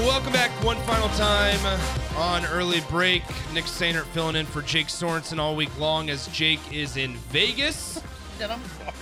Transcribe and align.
Welcome 0.00 0.32
back 0.32 0.50
one 0.64 0.76
final 0.78 1.08
time 1.10 1.58
on 2.16 2.44
early 2.46 2.80
break. 2.88 3.22
Nick 3.52 3.64
Sainert 3.64 4.04
filling 4.06 4.34
in 4.36 4.46
for 4.46 4.62
Jake 4.62 4.86
Sorensen 4.86 5.38
all 5.38 5.54
week 5.54 5.76
long 5.78 6.08
as 6.10 6.26
Jake 6.28 6.60
is 6.72 6.96
in 6.96 7.14
Vegas. 7.30 8.00
Then 8.38 8.50
I'm 8.50 8.62
sorry. 8.78 8.92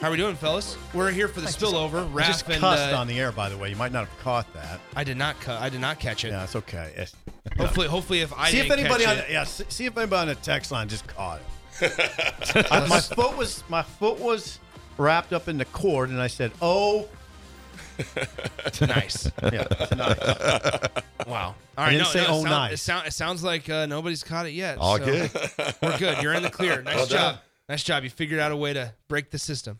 How 0.00 0.08
are 0.08 0.10
we 0.10 0.16
doing, 0.16 0.36
fellas? 0.36 0.76
We're 0.92 1.10
here 1.10 1.26
for 1.26 1.40
the 1.40 1.46
spillover. 1.46 2.06
I 2.14 2.26
just 2.26 2.44
Raph 2.46 2.52
and 2.52 2.60
cussed 2.60 2.92
uh, 2.92 2.96
on 2.98 3.06
the 3.06 3.18
air, 3.18 3.32
by 3.32 3.48
the 3.48 3.56
way. 3.56 3.70
You 3.70 3.76
might 3.76 3.92
not 3.92 4.06
have 4.06 4.18
caught 4.18 4.52
that. 4.54 4.78
I 4.94 5.04
did 5.04 5.16
not 5.16 5.40
cut. 5.40 5.60
I 5.62 5.68
did 5.70 5.80
not 5.80 5.98
catch 5.98 6.24
it. 6.24 6.28
Yeah, 6.28 6.44
it's 6.44 6.56
okay. 6.56 6.90
It's- 6.92 7.14
Hopefully, 7.58 7.86
hopefully, 7.88 8.20
if 8.20 8.32
I 8.32 8.50
see 8.50 8.58
if 8.58 8.64
didn't 8.68 8.80
anybody 8.80 9.04
catch 9.04 9.18
on 9.18 9.24
it, 9.24 9.30
yeah, 9.30 9.44
see 9.44 9.64
see 9.68 9.84
if 9.86 9.96
anybody 9.96 10.22
on 10.22 10.28
the 10.28 10.34
text 10.36 10.70
line 10.72 10.88
just 10.88 11.06
caught 11.06 11.40
it. 11.80 12.66
I- 12.70 12.86
my 12.88 13.00
foot 13.00 13.36
was 13.36 13.62
my 13.68 13.82
foot 13.82 14.18
was 14.18 14.58
wrapped 14.98 15.32
up 15.32 15.46
in 15.48 15.56
the 15.58 15.64
cord, 15.66 16.08
and 16.10 16.20
I 16.20 16.26
said, 16.26 16.52
"Oh, 16.62 17.06
nice. 18.80 19.30
yeah, 19.42 19.64
tonight." 19.64 20.18
Wow. 21.26 21.54
All 21.76 21.84
I 21.84 21.90
didn't 21.90 22.04
no, 22.04 22.10
say, 22.10 22.18
no, 22.20 22.24
it, 22.24 22.28
"Oh, 22.28 22.32
sound- 22.42 22.44
nice." 22.50 22.72
it, 22.72 22.76
sound- 22.78 23.06
it 23.06 23.12
sounds 23.12 23.42
like 23.44 23.68
uh, 23.70 23.86
nobody's 23.86 24.22
caught 24.22 24.46
it 24.46 24.52
yet. 24.52 24.78
All 24.78 24.98
so 24.98 25.04
good. 25.04 25.30
We're 25.82 25.98
good. 25.98 26.22
You're 26.22 26.34
in 26.34 26.42
the 26.42 26.50
clear. 26.50 26.82
Nice 26.82 26.96
Well 26.96 27.06
job. 27.06 27.34
done. 27.34 27.38
Nice 27.68 27.82
job. 27.82 28.04
You 28.04 28.10
figured 28.10 28.40
out 28.40 28.52
a 28.52 28.56
way 28.56 28.72
to 28.74 28.92
break 29.08 29.30
the 29.30 29.38
system. 29.38 29.78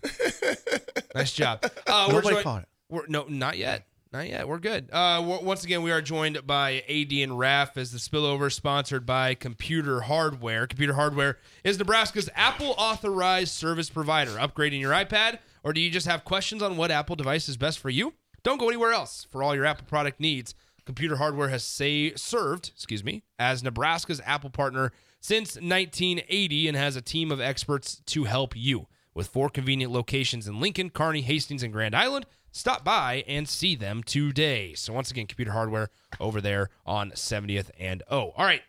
nice 1.14 1.32
job. 1.32 1.64
Uh, 1.86 2.06
we're 2.08 2.14
Nobody 2.14 2.34
joined- 2.36 2.44
caught 2.44 2.62
it. 2.62 2.68
We're, 2.88 3.06
no, 3.08 3.24
not 3.28 3.58
yet. 3.58 3.86
Not 4.12 4.28
yet. 4.28 4.46
We're 4.46 4.58
good. 4.60 4.88
Uh, 4.92 5.16
w- 5.20 5.44
once 5.44 5.64
again, 5.64 5.82
we 5.82 5.90
are 5.90 6.00
joined 6.00 6.46
by 6.46 6.84
AD 6.88 7.12
and 7.12 7.36
Raff 7.36 7.76
as 7.76 7.90
the 7.90 7.98
spillover 7.98 8.52
sponsored 8.52 9.04
by 9.04 9.34
Computer 9.34 10.02
Hardware. 10.02 10.68
Computer 10.68 10.92
Hardware 10.94 11.38
is 11.64 11.78
Nebraska's 11.78 12.30
Apple 12.36 12.74
authorized 12.78 13.52
service 13.52 13.90
provider. 13.90 14.30
Upgrading 14.32 14.80
your 14.80 14.92
iPad, 14.92 15.40
or 15.64 15.72
do 15.72 15.80
you 15.80 15.90
just 15.90 16.06
have 16.06 16.24
questions 16.24 16.62
on 16.62 16.76
what 16.76 16.90
Apple 16.90 17.16
device 17.16 17.48
is 17.48 17.56
best 17.56 17.78
for 17.78 17.90
you? 17.90 18.14
Don't 18.42 18.58
go 18.58 18.68
anywhere 18.68 18.92
else 18.92 19.26
for 19.30 19.42
all 19.42 19.54
your 19.54 19.64
Apple 19.64 19.86
product 19.86 20.20
needs. 20.20 20.54
Computer 20.84 21.16
Hardware 21.16 21.48
has 21.48 21.64
say, 21.64 22.14
served, 22.14 22.70
excuse 22.74 23.02
me, 23.02 23.24
as 23.38 23.62
Nebraska's 23.62 24.20
Apple 24.24 24.50
partner 24.50 24.92
since 25.20 25.54
1980 25.56 26.68
and 26.68 26.76
has 26.76 26.96
a 26.96 27.00
team 27.00 27.32
of 27.32 27.40
experts 27.40 28.02
to 28.06 28.24
help 28.24 28.54
you. 28.54 28.86
With 29.14 29.28
four 29.28 29.48
convenient 29.48 29.92
locations 29.92 30.48
in 30.48 30.60
Lincoln, 30.60 30.90
Kearney, 30.90 31.22
Hastings, 31.22 31.62
and 31.62 31.72
Grand 31.72 31.94
Island, 31.94 32.26
stop 32.50 32.84
by 32.84 33.24
and 33.28 33.48
see 33.48 33.76
them 33.76 34.02
today. 34.02 34.74
So 34.74 34.92
once 34.92 35.10
again, 35.10 35.26
Computer 35.26 35.52
Hardware 35.52 35.88
over 36.18 36.40
there 36.40 36.68
on 36.84 37.12
70th 37.12 37.70
and 37.78 38.02
O. 38.10 38.32
All 38.36 38.44
right, 38.44 38.62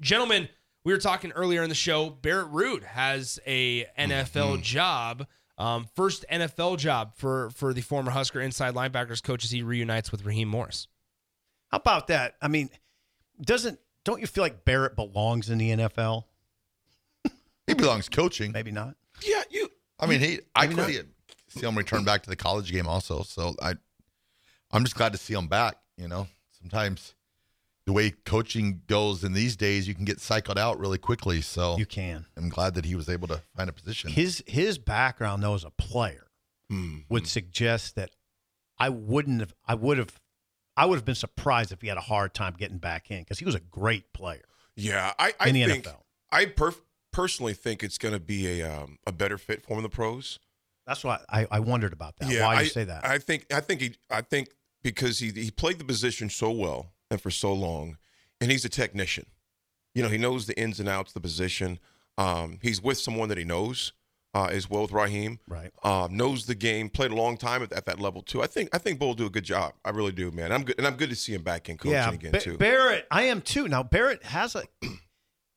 gentlemen, 0.00 0.48
we 0.84 0.92
were 0.92 0.98
talking 0.98 1.32
earlier 1.32 1.62
in 1.62 1.68
the 1.68 1.74
show. 1.74 2.10
Barrett 2.10 2.50
Ruud 2.50 2.82
has 2.82 3.38
a 3.46 3.84
NFL 3.98 4.26
mm-hmm. 4.26 4.62
job, 4.62 5.26
um, 5.58 5.86
first 5.94 6.24
NFL 6.30 6.78
job 6.78 7.12
for 7.16 7.50
for 7.50 7.72
the 7.72 7.80
former 7.80 8.10
Husker 8.10 8.40
inside 8.40 8.74
linebackers 8.74 9.22
coach 9.22 9.44
as 9.44 9.50
he 9.50 9.62
reunites 9.62 10.10
with 10.10 10.24
Raheem 10.24 10.48
Morris. 10.48 10.88
How 11.68 11.78
about 11.78 12.08
that? 12.08 12.34
I 12.42 12.48
mean, 12.48 12.70
doesn't 13.40 13.78
don't 14.04 14.20
you 14.20 14.26
feel 14.26 14.42
like 14.42 14.64
Barrett 14.64 14.96
belongs 14.96 15.50
in 15.50 15.58
the 15.58 15.70
NFL? 15.70 16.24
He 17.66 17.74
belongs 17.74 18.08
coaching. 18.08 18.52
Maybe 18.52 18.70
not. 18.70 18.94
Yeah, 19.22 19.42
you. 19.50 19.70
I 19.98 20.06
mean, 20.06 20.20
he. 20.20 20.40
I 20.54 20.66
Maybe 20.66 20.74
could 20.74 20.76
not. 20.76 20.88
see, 21.48 21.60
see 21.60 21.66
him 21.66 21.78
return 21.78 22.04
back 22.04 22.22
to 22.24 22.30
the 22.30 22.36
college 22.36 22.70
game 22.70 22.86
also. 22.86 23.22
So 23.22 23.54
I, 23.62 23.74
I'm 24.70 24.84
just 24.84 24.96
glad 24.96 25.12
to 25.12 25.18
see 25.18 25.32
him 25.34 25.48
back. 25.48 25.76
You 25.96 26.08
know, 26.08 26.26
sometimes 26.60 27.14
the 27.86 27.92
way 27.92 28.10
coaching 28.24 28.80
goes 28.86 29.24
in 29.24 29.32
these 29.34 29.56
days, 29.56 29.86
you 29.86 29.94
can 29.94 30.04
get 30.04 30.20
cycled 30.20 30.58
out 30.58 30.78
really 30.78 30.98
quickly. 30.98 31.40
So 31.40 31.76
You 31.76 31.86
can. 31.86 32.26
I'm 32.36 32.48
glad 32.48 32.74
that 32.74 32.84
he 32.84 32.94
was 32.94 33.08
able 33.08 33.28
to 33.28 33.42
find 33.56 33.68
a 33.68 33.72
position. 33.72 34.10
His 34.10 34.42
his 34.46 34.78
background 34.78 35.42
though 35.42 35.54
as 35.54 35.64
a 35.64 35.70
player 35.70 36.26
would 37.08 37.28
suggest 37.28 37.94
that 37.94 38.10
I 38.78 38.88
wouldn't 38.88 39.40
have 39.40 39.54
I 39.66 39.74
would 39.74 39.98
have 39.98 40.20
I 40.76 40.86
would 40.86 40.96
have 40.96 41.04
been 41.04 41.14
surprised 41.14 41.70
if 41.70 41.82
he 41.82 41.88
had 41.88 41.98
a 41.98 42.02
hard 42.02 42.34
time 42.34 42.54
getting 42.58 42.78
back 42.78 43.10
in 43.10 43.20
because 43.20 43.38
he 43.38 43.44
was 43.44 43.54
a 43.54 43.60
great 43.60 44.12
player. 44.12 44.42
Yeah, 44.76 45.12
I, 45.18 45.34
I 45.38 45.48
In 45.48 45.54
the 45.54 45.64
think 45.66 45.84
NFL. 45.84 46.00
I 46.32 46.46
perf- 46.46 46.80
personally 47.12 47.54
think 47.54 47.84
it's 47.84 47.96
going 47.96 48.14
to 48.14 48.18
be 48.18 48.60
a 48.60 48.68
um, 48.68 48.98
a 49.06 49.12
better 49.12 49.38
fit 49.38 49.62
for 49.62 49.74
him 49.74 49.78
in 49.78 49.82
the 49.84 49.88
pros. 49.88 50.40
That's 50.84 51.04
why 51.04 51.20
I, 51.30 51.46
I 51.50 51.60
wondered 51.60 51.92
about 51.92 52.16
that. 52.16 52.28
Yeah, 52.28 52.44
why 52.46 52.56
I, 52.56 52.60
you 52.62 52.68
say 52.68 52.84
that? 52.84 53.06
I 53.06 53.18
think 53.18 53.46
I 53.54 53.60
think 53.60 53.80
he 53.82 53.94
I 54.10 54.22
think 54.22 54.48
because 54.82 55.20
he 55.20 55.30
he 55.30 55.52
played 55.52 55.78
the 55.78 55.84
position 55.84 56.28
so 56.28 56.50
well 56.50 56.93
and 57.10 57.20
for 57.20 57.30
so 57.30 57.52
long, 57.52 57.98
and 58.40 58.50
he's 58.50 58.64
a 58.64 58.68
technician. 58.68 59.26
You 59.94 60.02
know, 60.02 60.08
he 60.08 60.18
knows 60.18 60.46
the 60.46 60.58
ins 60.58 60.80
and 60.80 60.88
outs 60.88 61.12
the 61.12 61.20
position. 61.20 61.78
Um, 62.18 62.58
he's 62.62 62.82
with 62.82 62.98
someone 62.98 63.28
that 63.28 63.38
he 63.38 63.44
knows 63.44 63.92
uh, 64.34 64.48
as 64.50 64.68
well 64.68 64.82
with 64.82 64.92
Raheem. 64.92 65.38
Right. 65.48 65.70
Um, 65.82 66.16
knows 66.16 66.46
the 66.46 66.54
game. 66.54 66.90
Played 66.90 67.12
a 67.12 67.14
long 67.14 67.36
time 67.36 67.62
at, 67.62 67.72
at 67.72 67.86
that 67.86 68.00
level 68.00 68.22
too. 68.22 68.42
I 68.42 68.46
think 68.46 68.68
I 68.72 68.78
think 68.78 68.98
Bull 68.98 69.08
will 69.08 69.14
do 69.14 69.26
a 69.26 69.30
good 69.30 69.44
job. 69.44 69.74
I 69.84 69.90
really 69.90 70.12
do, 70.12 70.30
man. 70.30 70.52
I'm 70.52 70.64
good, 70.64 70.74
and 70.78 70.86
I'm 70.86 70.96
good 70.96 71.10
to 71.10 71.16
see 71.16 71.34
him 71.34 71.42
back 71.42 71.68
in 71.68 71.78
coaching 71.78 71.92
yeah, 71.92 72.10
again 72.12 72.32
Ba- 72.32 72.40
too. 72.40 72.58
Barrett, 72.58 73.06
I 73.10 73.24
am 73.24 73.40
too. 73.40 73.68
Now 73.68 73.82
Barrett 73.82 74.24
has 74.24 74.54
a 74.56 74.64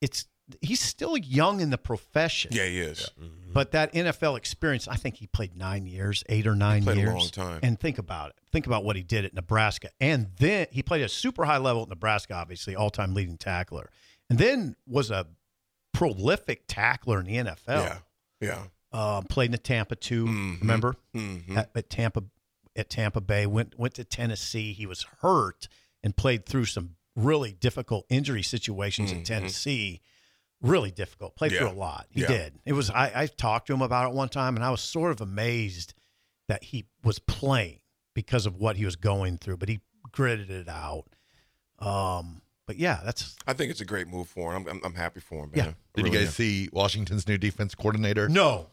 it's 0.02 0.25
he's 0.62 0.80
still 0.80 1.18
young 1.18 1.59
in 1.59 1.72
the 1.72 1.78
profession. 1.78 2.52
yeah, 2.53 2.66
he 2.66 2.80
is. 2.80 3.09
But 3.57 3.72
that 3.72 3.91
NFL 3.94 4.38
experience, 4.38 4.88
I 4.88 4.97
think 4.97 5.16
he 5.16 5.25
played 5.25 5.56
nine 5.57 5.88
years, 5.88 6.23
eight 6.29 6.45
or 6.45 6.53
nine 6.56 6.84
played 6.84 6.97
a 6.97 7.01
years. 7.01 7.13
long 7.16 7.29
time. 7.29 7.59
And 7.63 7.79
think 7.79 7.97
about 7.97 8.29
it. 8.29 8.35
Think 8.51 8.68
about 8.68 8.84
what 8.84 8.95
he 8.95 9.01
did 9.01 9.25
at 9.25 9.34
Nebraska. 9.34 9.90
And 10.00 10.28
then 10.38 10.68
he 10.69 10.84
played 10.84 11.01
a 11.01 11.09
super 11.09 11.44
high 11.44 11.57
level 11.57 11.81
at 11.81 11.90
Nebraska, 11.90 12.35
obviously, 12.35 12.75
all 12.75 12.91
time 12.91 13.16
leading 13.16 13.35
tackler. 13.35 13.90
And 14.29 14.38
then 14.38 14.75
was 14.85 15.09
a 15.09 15.25
prolific 15.91 16.66
tackler 16.68 17.19
in 17.19 17.25
the 17.25 17.35
NFL. 17.38 17.57
Yeah, 17.68 17.97
yeah. 18.40 18.63
Um, 18.91 19.23
played 19.23 19.45
in 19.47 19.51
the 19.53 19.57
Tampa 19.57 19.95
too, 19.95 20.25
Mhm. 20.25 20.62
remember? 20.62 20.95
Mhm. 21.16 21.57
At, 21.57 21.72
at 21.75 21.89
Tampa 21.89 22.24
at 22.75 22.91
Tampa 22.91 23.22
Bay. 23.22 23.47
Went 23.47 23.78
went 23.79 23.95
to 23.95 24.03
Tennessee. 24.03 24.74
He 24.74 24.85
was 24.85 25.03
hurt 25.22 25.68
and 26.03 26.16
played 26.16 26.45
through 26.45 26.66
some 26.66 26.95
really 27.16 27.53
difficult 27.53 28.06
injury 28.07 28.44
situations 28.44 29.12
in 29.12 29.22
Mhm. 29.22 29.25
Tennessee. 29.25 30.01
Really 30.62 30.91
difficult. 30.91 31.35
Played 31.35 31.51
through 31.53 31.69
a 31.69 31.72
lot. 31.72 32.07
He 32.09 32.22
Yeah. 32.22 32.28
did. 32.28 32.53
It 32.66 32.73
was 32.73 32.90
I, 32.90 33.12
I 33.16 33.28
talked 33.28 33.68
to 33.68 33.73
him 33.73 33.81
about 33.81 34.09
it 34.09 34.16
one 34.16 34.29
time 34.29 34.56
and 34.56 34.66
I 34.66 34.72
was 34.72 34.81
sort 34.81 35.12
of 35.12 35.22
amazed 35.22 35.94
that 36.47 36.63
he 36.63 36.85
was 37.03 37.19
playing 37.19 37.79
because 38.16 38.45
of 38.45 38.56
what 38.56 38.75
he 38.78 38.85
was 38.85 38.95
going 38.95 39.38
through, 39.38 39.57
but 39.57 39.69
he 39.69 39.81
gritted 40.12 40.50
it 40.50 40.68
out. 40.69 41.06
Um, 41.79 42.41
but 42.66 42.78
yeah, 42.78 43.01
that's 43.06 43.35
I 43.45 43.53
think 43.53 43.72
it's 43.72 43.81
a 43.81 43.85
great 43.85 44.07
move 44.07 44.28
for 44.28 44.56
him. 44.56 44.63
I'm, 44.68 44.78
I'm, 44.78 44.81
I'm 44.85 44.94
happy 44.95 45.19
for 45.19 45.44
him. 45.44 45.51
Yeah. 45.53 45.63
Man. 45.66 45.75
Did 45.94 46.03
Really 46.06 46.12
you 46.18 46.19
guys 46.25 46.28
am. 46.29 46.34
see 46.34 46.69
Washington's 46.74 47.28
new 47.28 47.38
defense 47.38 47.75
coordinator, 47.75 48.28
no. 48.28 48.68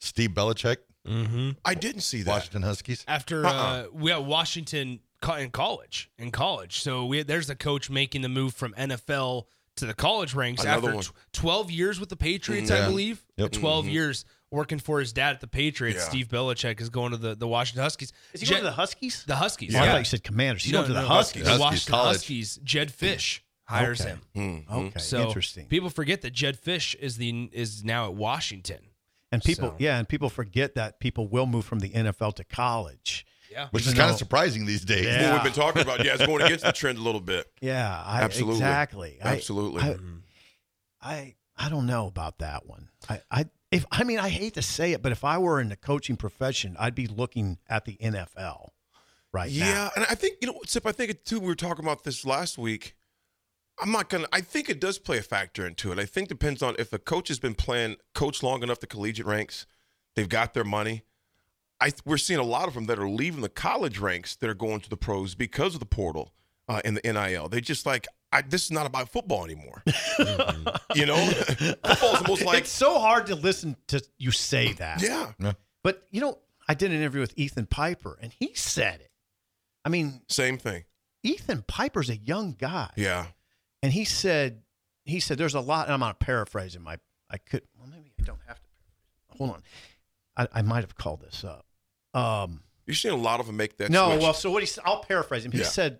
Steve 0.00 0.30
Belichick, 0.30 0.76
Mm-hmm. 1.06 1.50
I 1.64 1.72
didn't 1.74 2.02
see 2.02 2.22
that. 2.22 2.30
Washington 2.30 2.62
Huskies? 2.62 3.02
After 3.08 3.46
Uh-uh. 3.46 3.50
uh, 3.50 3.86
we 3.94 4.10
had 4.10 4.26
Washington 4.26 5.00
in 5.38 5.50
college, 5.50 6.10
in 6.18 6.30
college, 6.30 6.80
so 6.82 7.06
we 7.06 7.22
there's 7.22 7.48
a 7.48 7.54
coach 7.56 7.88
making 7.88 8.20
the 8.22 8.28
move 8.28 8.52
from 8.54 8.74
NFL 8.74 9.44
to 9.78 9.86
the 9.86 9.94
college 9.94 10.34
ranks 10.34 10.62
Another 10.62 10.88
after 10.88 10.94
one. 10.96 11.04
tw- 11.04 11.12
12 11.32 11.70
years 11.70 11.98
with 12.00 12.08
the 12.08 12.16
Patriots, 12.16 12.70
Mhm. 12.70 12.82
I 12.82 12.86
believe. 12.86 13.24
Yep. 13.36 13.52
12 13.52 13.86
Mhm. 13.86 13.92
years 13.92 14.24
working 14.50 14.78
for 14.78 14.98
his 15.00 15.12
dad 15.12 15.34
at 15.34 15.40
the 15.40 15.46
Patriots. 15.46 15.98
Yeah. 16.04 16.08
Steve 16.08 16.28
Belichick 16.28 16.80
is 16.80 16.88
going 16.88 17.10
to 17.12 17.16
the, 17.18 17.34
the 17.34 17.46
Washington 17.46 17.82
Huskies. 17.82 18.12
Is 18.32 18.40
he 18.40 18.46
Jed- 18.46 18.54
going 18.54 18.64
to 18.64 18.70
the 18.70 18.76
Huskies? 18.76 19.24
the 19.26 19.36
Huskies? 19.36 19.74
Oh, 19.74 19.78
I 19.80 19.86
thought 19.86 19.98
you 19.98 20.04
said 20.04 20.24
Commanders. 20.24 20.64
He's 20.64 20.72
No, 20.72 20.78
going 20.80 20.88
to 20.90 20.94
no, 20.94 21.02
the 21.02 21.08
no, 21.08 21.14
Huskies. 21.14 21.42
The 21.44 21.48
Huskies 21.50 21.60
Washington 21.60 21.90
College. 21.92 22.16
Huskies. 22.16 22.58
Jedd 22.64 22.90
Fisch 22.92 23.40
hires 23.64 24.00
Okay. 24.00 24.10
him. 24.10 24.20
Mhm. 24.66 24.70
Okay, 24.88 24.98
So 25.00 25.26
interesting. 25.26 25.66
People 25.66 25.90
forget 25.90 26.22
that 26.22 26.32
Jedd 26.32 26.58
Fisch 26.62 26.94
is 26.94 27.18
the 27.18 27.50
is 27.52 27.84
now 27.84 28.06
at 28.06 28.14
Washington. 28.14 28.78
And 29.30 29.44
people, 29.44 29.70
So- 29.70 29.76
yeah, 29.78 29.98
and 29.98 30.08
people 30.08 30.30
forget 30.30 30.74
that 30.76 31.00
people 31.00 31.28
will 31.28 31.44
move 31.44 31.66
from 31.66 31.80
the 31.80 31.90
NFL 31.94 32.32
to 32.32 32.44
college. 32.44 33.26
Yeah. 33.50 33.68
Which 33.70 33.84
Even 33.84 33.92
is 33.94 33.98
kind 33.98 34.08
though- 34.10 34.14
of 34.14 34.18
surprising 34.18 34.66
these 34.66 34.84
days. 34.84 35.04
Yeah. 35.06 35.22
Well, 35.22 35.32
we've 35.34 35.44
been 35.44 35.52
talking 35.52 35.82
about. 35.82 36.04
Yeah, 36.04 36.14
it's 36.14 36.26
going 36.26 36.42
against 36.42 36.64
the 36.64 36.72
trend 36.72 36.98
a 36.98 37.02
little 37.02 37.20
bit. 37.20 37.46
Yeah, 37.60 38.02
I, 38.04 38.22
Absolutely. 38.22 38.56
exactly. 38.56 39.18
I- 39.22 39.34
Absolutely. 39.34 39.82
I, 39.82 39.86
mm-hmm. 39.94 40.16
I, 41.00 41.34
I 41.56 41.68
don't 41.68 41.86
know 41.86 42.06
about 42.06 42.38
that 42.38 42.66
one. 42.66 42.88
I, 43.08 43.20
I, 43.30 43.46
if 43.70 43.84
I 43.90 44.04
mean, 44.04 44.18
I 44.18 44.28
hate 44.28 44.54
to 44.54 44.62
say 44.62 44.92
it, 44.92 45.02
but 45.02 45.12
if 45.12 45.24
I 45.24 45.38
were 45.38 45.60
in 45.60 45.68
the 45.68 45.76
coaching 45.76 46.16
profession, 46.16 46.76
I'd 46.78 46.94
be 46.94 47.06
looking 47.06 47.58
at 47.68 47.84
the 47.84 47.96
NFL 47.96 48.68
right 49.32 49.50
now. 49.50 49.66
yeah, 49.66 49.90
and 49.96 50.06
I 50.08 50.14
think 50.14 50.38
you 50.40 50.48
know, 50.48 50.58
Sip. 50.66 50.86
I 50.86 50.92
think 50.92 51.10
it 51.10 51.24
too. 51.24 51.40
We 51.40 51.46
were 51.46 51.54
talking 51.54 51.84
about 51.84 52.04
this 52.04 52.24
last 52.24 52.58
week. 52.58 52.94
I'm 53.80 53.92
not 53.92 54.08
gonna. 54.08 54.26
I 54.32 54.40
think 54.40 54.68
it 54.68 54.80
does 54.80 54.98
play 54.98 55.18
a 55.18 55.22
factor 55.22 55.66
into 55.66 55.92
it. 55.92 55.98
I 55.98 56.04
think 56.06 56.28
depends 56.28 56.62
on 56.62 56.74
if 56.78 56.92
a 56.92 56.98
coach 56.98 57.28
has 57.28 57.38
been 57.38 57.54
playing 57.54 57.96
coach 58.14 58.42
long 58.42 58.62
enough 58.62 58.80
the 58.80 58.86
collegiate 58.86 59.26
ranks, 59.26 59.66
they've 60.16 60.28
got 60.28 60.54
their 60.54 60.64
money. 60.64 61.02
I 61.80 61.92
we're 62.04 62.16
seeing 62.18 62.40
a 62.40 62.44
lot 62.44 62.68
of 62.68 62.74
them 62.74 62.86
that 62.86 62.98
are 62.98 63.08
leaving 63.08 63.40
the 63.40 63.48
college 63.48 63.98
ranks 63.98 64.36
that 64.36 64.50
are 64.50 64.54
going 64.54 64.80
to 64.80 64.90
the 64.90 64.96
pros 64.96 65.34
because 65.34 65.74
of 65.74 65.80
the 65.80 65.86
portal 65.86 66.32
uh, 66.68 66.80
and 66.84 66.96
the 66.96 67.12
NIL. 67.12 67.48
They 67.48 67.60
just 67.60 67.86
like 67.86 68.06
I, 68.32 68.42
this 68.42 68.64
is 68.64 68.70
not 68.70 68.86
about 68.86 69.08
football 69.10 69.44
anymore. 69.44 69.82
you 70.94 71.06
know, 71.06 71.16
football's 71.26 72.22
almost 72.22 72.44
like 72.44 72.58
it's 72.58 72.70
so 72.70 72.98
hard 72.98 73.26
to 73.28 73.34
listen 73.34 73.76
to 73.88 74.02
you 74.18 74.30
say 74.32 74.72
that. 74.74 75.00
yeah, 75.02 75.32
But 75.82 76.06
you 76.10 76.20
know, 76.20 76.38
I 76.68 76.74
did 76.74 76.90
an 76.90 76.98
interview 76.98 77.20
with 77.20 77.32
Ethan 77.36 77.66
Piper, 77.66 78.18
and 78.20 78.32
he 78.38 78.52
said 78.54 79.00
it. 79.00 79.10
I 79.84 79.88
mean, 79.88 80.20
same 80.28 80.58
thing. 80.58 80.84
Ethan 81.22 81.64
Piper's 81.66 82.10
a 82.10 82.16
young 82.16 82.52
guy, 82.52 82.90
Yeah, 82.96 83.26
and 83.82 83.92
he 83.92 84.04
said, 84.04 84.62
he 85.04 85.20
said, 85.20 85.38
there's 85.38 85.54
a 85.54 85.60
lot. 85.60 85.86
And 85.86 85.94
I'm 85.94 86.00
not 86.00 86.20
paraphrasing. 86.20 86.82
My, 86.82 86.98
I 87.30 87.38
could. 87.38 87.62
Well, 87.78 87.88
maybe 87.88 88.12
I 88.20 88.22
don't 88.24 88.40
have 88.46 88.58
to. 88.60 88.68
Hold 89.38 89.50
on, 89.50 89.62
I, 90.36 90.48
I 90.52 90.62
might 90.62 90.80
have 90.80 90.96
called 90.96 91.22
this 91.22 91.44
up. 91.44 91.64
Um, 92.14 92.62
you're 92.86 92.94
seeing 92.94 93.14
a 93.14 93.18
lot 93.18 93.40
of 93.40 93.46
them 93.46 93.56
make 93.56 93.76
that. 93.78 93.90
no, 93.90 94.10
switch. 94.10 94.22
well, 94.22 94.34
so 94.34 94.50
what 94.50 94.62
he 94.62 94.80
I'll 94.84 95.02
paraphrase 95.02 95.44
him. 95.44 95.52
He 95.52 95.58
Yeah. 95.58 95.64
said, 95.64 95.98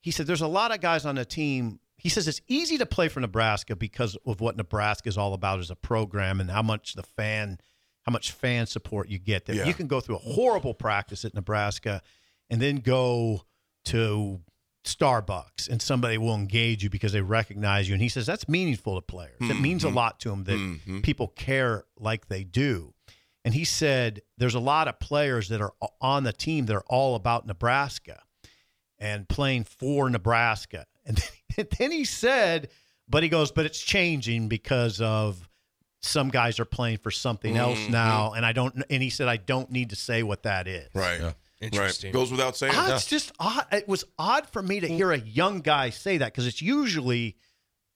he 0.00 0.10
said, 0.10 0.26
there's 0.26 0.40
a 0.40 0.46
lot 0.48 0.72
of 0.72 0.80
guys 0.80 1.04
on 1.04 1.14
the 1.16 1.24
team. 1.24 1.80
He 1.96 2.08
says 2.08 2.26
it's 2.28 2.40
easy 2.48 2.78
to 2.78 2.86
play 2.86 3.08
for 3.08 3.20
Nebraska 3.20 3.76
because 3.76 4.16
of 4.26 4.40
what 4.40 4.56
Nebraska 4.56 5.08
is 5.08 5.16
all 5.18 5.34
about 5.34 5.60
as 5.60 5.70
a 5.70 5.76
program 5.76 6.40
and 6.40 6.50
how 6.50 6.62
much 6.62 6.94
the 6.94 7.02
fan, 7.02 7.58
how 8.02 8.12
much 8.12 8.32
fan 8.32 8.66
support 8.66 9.08
you 9.08 9.18
get. 9.18 9.46
That 9.46 9.56
Yeah. 9.56 9.66
you 9.66 9.74
can 9.74 9.86
go 9.86 10.00
through 10.00 10.16
a 10.16 10.18
horrible 10.18 10.74
practice 10.74 11.24
at 11.24 11.34
Nebraska, 11.34 12.02
and 12.50 12.60
then 12.60 12.76
go 12.76 13.46
to 13.86 14.40
Starbucks 14.84 15.68
and 15.68 15.80
somebody 15.80 16.18
will 16.18 16.34
engage 16.34 16.82
you 16.82 16.90
because 16.90 17.12
they 17.12 17.20
recognize 17.20 17.88
you. 17.88 17.94
And 17.94 18.02
he 18.02 18.08
says 18.08 18.26
that's 18.26 18.48
meaningful 18.48 18.96
to 18.96 19.00
players. 19.02 19.36
It 19.40 19.60
means 19.60 19.84
a 19.84 19.88
lot 19.88 20.18
to 20.20 20.30
them 20.30 20.44
that 20.44 20.58
Mhm. 20.58 21.02
people 21.04 21.28
care 21.28 21.84
like 21.96 22.26
they 22.28 22.42
do. 22.44 22.92
And 23.44 23.52
he 23.54 23.64
said 23.64 24.22
there's 24.38 24.54
a 24.54 24.60
lot 24.60 24.86
of 24.88 25.00
players 25.00 25.48
that 25.48 25.60
are 25.60 25.72
on 26.00 26.22
the 26.24 26.32
team 26.32 26.66
that 26.66 26.76
are 26.76 26.84
all 26.88 27.14
about 27.16 27.46
Nebraska 27.46 28.22
and 28.98 29.28
playing 29.28 29.64
for 29.64 30.08
Nebraska. 30.10 30.86
And 31.58 31.68
then 31.78 31.90
he 31.92 32.04
said, 32.06 32.70
but 33.08 33.22
he 33.22 33.28
goes, 33.28 33.52
but 33.52 33.66
it's 33.66 33.78
changing 33.80 34.48
because 34.48 35.02
of 35.02 35.50
some 36.00 36.30
guys 36.30 36.58
are 36.58 36.64
playing 36.64 36.96
for 36.98 37.10
something 37.10 37.58
else 37.58 37.78
Mhm. 37.78 37.90
now. 37.90 38.32
And 38.32 38.46
I 38.46 38.52
don't, 38.52 38.82
and 38.88 39.02
he 39.02 39.10
said, 39.10 39.28
I 39.28 39.36
don't 39.36 39.70
need 39.70 39.90
to 39.90 39.96
say 39.96 40.22
what 40.22 40.44
that 40.44 40.66
is. 40.66 40.88
right, 40.94 41.20
Yeah. 41.20 41.32
Interesting. 41.60 42.08
right. 42.08 42.14
Goes 42.14 42.30
without 42.30 42.56
saying. 42.56 42.72
Ah, 42.74 42.94
It's 42.94 43.04
just 43.06 43.32
odd. 43.38 43.66
It 43.70 43.86
was 43.86 44.04
odd 44.18 44.48
for 44.48 44.62
me 44.62 44.80
to 44.80 44.88
hear 44.88 45.12
a 45.12 45.18
young 45.18 45.60
guy 45.60 45.90
say 45.90 46.16
that 46.18 46.32
because 46.32 46.46
it's 46.46 46.62
usually 46.62 47.36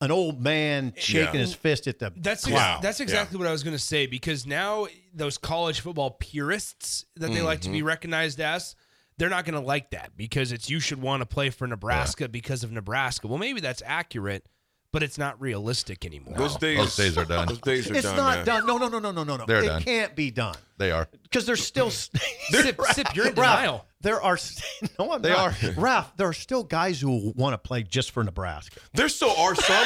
an 0.01 0.11
old 0.11 0.39
man 0.41 0.93
shaking 0.97 1.35
Yeah. 1.35 1.41
his 1.41 1.53
fist 1.55 1.87
at 1.87 1.97
the 1.99 2.13
That's 2.15 2.43
ex- 2.45 2.51
cloud. 2.53 2.81
that's 2.81 2.99
exactly 2.99 3.37
what 3.37 3.47
I 3.47 3.51
was 3.51 3.63
going 3.63 3.75
to 3.75 3.81
say 3.83 4.05
because 4.05 4.45
now 4.45 4.87
those 5.13 5.37
college 5.37 5.79
football 5.79 6.11
purists 6.11 7.05
that 7.15 7.31
they 7.31 7.41
like 7.41 7.61
to 7.61 7.67
Mm-hmm. 7.69 7.73
be 7.73 7.81
recognized 7.83 8.39
as, 8.39 8.75
they're 9.17 9.29
not 9.29 9.45
going 9.45 9.59
to 9.59 9.65
like 9.65 9.89
that 9.91 10.11
because 10.15 10.51
it's 10.51 10.69
you 10.69 10.79
should 10.79 11.01
want 11.01 11.21
to 11.21 11.25
play 11.25 11.49
for 11.49 11.65
Nebraska 11.65 12.27
because 12.29 12.63
of 12.63 12.71
Nebraska. 12.71 13.27
Well, 13.27 13.39
maybe 13.39 13.59
that's 13.59 13.81
accurate, 13.85 14.45
but 14.93 15.03
it's 15.03 15.17
not 15.17 15.39
realistic 15.41 16.05
anymore. 16.05 16.35
Those 16.37 16.55
days, 16.57 16.77
Those 16.77 16.95
days 16.95 17.17
are 17.17 17.25
done. 17.25 17.47
Those 17.47 17.59
days 17.61 17.89
are 17.91 17.93
It's 17.95 18.03
done. 18.03 18.13
It's 18.13 18.17
not 18.17 18.35
man. 18.37 18.45
done. 18.45 18.65
No, 18.67 18.77
no, 18.77 18.87
no, 18.87 18.99
no, 18.99 19.11
no, 19.11 19.23
no, 19.23 19.37
no. 19.37 19.45
They're 19.45 19.63
it 19.63 19.67
done. 19.67 19.81
can't 19.83 20.15
be 20.15 20.31
done 20.31 20.55
They 20.77 20.91
are. 20.91 21.07
because 21.23 21.45
there's 21.45 21.63
still. 21.65 21.89
Sip, 22.49 22.79
sip, 22.93 23.15
you're 23.15 23.27
in 23.27 23.33
Ralph, 23.35 23.59
denial. 23.59 23.85
There 24.01 24.21
are 24.21 24.37
no, 24.99 25.11
I'm 25.11 25.21
They 25.21 25.29
not. 25.29 25.63
are. 25.63 25.71
Ralph, 25.77 26.15
there 26.17 26.27
are 26.27 26.33
still 26.33 26.63
guys 26.63 27.01
who 27.01 27.33
want 27.35 27.53
to 27.53 27.57
play 27.57 27.83
just 27.83 28.11
for 28.11 28.23
Nebraska. 28.23 28.79
There 28.93 29.09
still 29.09 29.35
are 29.37 29.55
some. 29.55 29.85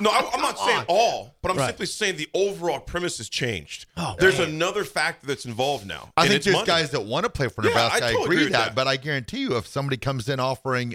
no, 0.00 0.10
I, 0.10 0.28
I'm 0.32 0.40
not 0.40 0.58
saying 0.58 0.84
all, 0.88 1.34
but 1.42 1.50
I'm 1.52 1.58
Right. 1.58 1.68
simply 1.68 1.86
saying 1.86 2.16
the 2.16 2.28
overall 2.34 2.80
premise 2.80 3.18
has 3.18 3.28
changed. 3.28 3.86
Oh, 3.96 4.16
There's 4.18 4.38
man. 4.38 4.48
another 4.48 4.82
factor 4.84 5.26
that's 5.26 5.44
involved 5.44 5.86
now. 5.86 6.10
I 6.16 6.22
and 6.22 6.28
think 6.30 6.36
it's 6.38 6.44
there's 6.46 6.54
money. 6.56 6.66
guys 6.66 6.90
that 6.90 7.04
want 7.04 7.24
to 7.24 7.30
play 7.30 7.48
for 7.48 7.62
Yeah, 7.64 7.70
I 7.70 7.72
Nebraska. 7.74 8.04
I, 8.06 8.08
agree 8.10 8.22
agree 8.24 8.36
with 8.36 8.44
with 8.46 8.52
that, 8.54 8.64
that. 8.68 8.74
but 8.74 8.88
I 8.88 8.96
guarantee 8.96 9.38
you, 9.40 9.56
if 9.56 9.66
somebody 9.66 9.96
comes 9.98 10.28
in 10.28 10.40
offering 10.40 10.94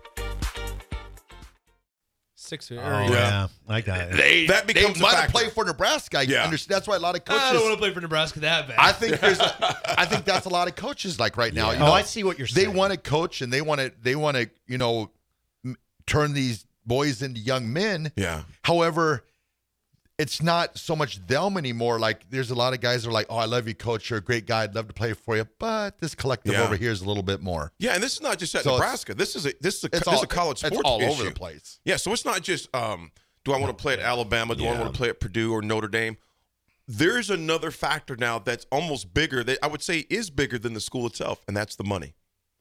Six. 2.51 2.69
or- 2.69 2.81
Oh, 2.81 3.05
or- 3.07 3.09
yeah, 3.13 3.47
I 3.69 3.79
got 3.79 4.01
it. 4.01 4.11
they, 4.17 4.45
That 4.47 4.67
becomes 4.67 4.95
they 4.95 4.99
a 4.99 5.03
want 5.03 5.15
to 5.15 5.21
factor. 5.21 5.31
play 5.31 5.49
for 5.49 5.63
Nebraska. 5.63 6.17
I 6.19 6.21
Yeah. 6.23 6.43
understand. 6.43 6.75
That's 6.75 6.85
why 6.85 6.97
a 6.97 6.99
lot 6.99 7.15
of 7.15 7.23
coaches. 7.23 7.41
I 7.41 7.53
don't 7.53 7.61
want 7.63 7.75
to 7.75 7.79
play 7.79 7.93
for 7.93 8.01
Nebraska 8.01 8.41
that 8.41 8.67
bad. 8.67 8.77
I 8.77 8.91
think 8.91 9.21
there's, 9.21 9.39
a, 9.39 9.77
I 9.99 10.03
think 10.05 10.25
that's 10.25 10.45
a 10.45 10.49
lot 10.49 10.67
of 10.67 10.75
coaches 10.75 11.17
like 11.17 11.37
right 11.37 11.53
now. 11.53 11.71
You 11.71 11.79
Oh, 11.79 11.93
I 11.93 12.01
see 12.01 12.25
what 12.25 12.37
you're 12.37 12.47
saying. 12.47 12.67
They 12.69 12.75
want 12.77 12.91
to 12.91 12.97
coach 12.99 13.41
and 13.41 13.53
they 13.53 13.61
want 13.61 13.79
to, 13.79 13.93
they 14.01 14.17
want 14.17 14.35
to, 14.35 14.49
you 14.67 14.77
know, 14.77 15.11
m- 15.63 15.77
turn 16.05 16.33
these 16.33 16.65
boys 16.85 17.21
into 17.21 17.39
young 17.39 17.71
men. 17.71 18.11
Yeah. 18.17 18.43
However, 18.63 19.23
it's 20.21 20.41
not 20.41 20.77
so 20.77 20.95
much 20.95 21.25
them 21.27 21.57
anymore. 21.57 21.99
Like 21.99 22.29
there's 22.29 22.51
a 22.51 22.55
lot 22.55 22.73
of 22.73 22.79
guys 22.79 23.03
that 23.03 23.09
are 23.09 23.13
like, 23.13 23.25
"Oh, 23.29 23.37
I 23.37 23.45
love 23.45 23.67
you, 23.67 23.73
coach. 23.75 24.09
You're 24.09 24.19
a 24.19 24.21
great 24.23 24.45
guy. 24.45 24.63
I'd 24.63 24.75
love 24.75 24.87
to 24.87 24.93
play 24.93 25.13
for 25.13 25.35
you." 25.35 25.45
But 25.59 25.99
this 25.99 26.13
collective 26.15 26.53
Yeah. 26.53 26.63
over 26.63 26.75
here 26.75 26.91
is 26.91 27.01
a 27.01 27.05
little 27.05 27.23
bit 27.23 27.41
more. 27.41 27.71
Yeah, 27.79 27.93
and 27.95 28.03
this 28.03 28.13
is 28.13 28.21
not 28.21 28.37
just 28.39 28.53
at 28.55 28.63
So 28.63 28.73
Nebraska. 28.73 29.13
This 29.13 29.35
is 29.35 29.45
a 29.45 29.53
this 29.61 29.75
is 29.79 29.83
a, 29.85 29.87
It's 29.87 29.99
this 29.99 30.07
all 30.07 30.15
is 30.15 30.23
a 30.23 30.27
college 30.27 30.59
sports 30.59 30.75
It's 30.75 30.83
all 30.85 31.01
over 31.03 31.23
the 31.23 31.31
place. 31.31 31.79
Yeah, 31.85 31.97
so 31.97 32.13
it's 32.13 32.25
not 32.25 32.41
just 32.43 32.73
um, 32.75 33.11
do 33.43 33.51
I 33.53 33.57
want 33.59 33.75
to 33.75 33.81
play 33.81 33.93
at 33.93 33.99
Alabama? 33.99 34.55
Do 34.55 34.65
I 34.67 34.79
want 34.79 34.93
to 34.93 34.97
play 34.97 35.09
at 35.09 35.19
Purdue 35.19 35.51
or 35.53 35.61
Notre 35.61 35.87
Dame? 35.87 36.17
There's 36.87 37.29
another 37.29 37.71
factor 37.71 38.15
now 38.17 38.37
that's 38.39 38.65
almost 38.71 39.13
bigger 39.13 39.43
that 39.45 39.59
I 39.63 39.67
would 39.67 39.81
say 39.81 39.99
is 40.09 40.29
bigger 40.29 40.59
than 40.59 40.73
the 40.73 40.81
school 40.81 41.05
itself, 41.07 41.41
and 41.47 41.55
that's 41.55 41.75
the 41.75 41.83
money. 41.85 42.15